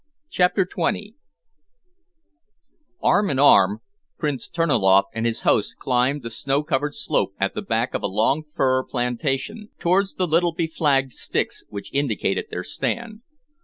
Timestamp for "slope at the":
6.95-7.61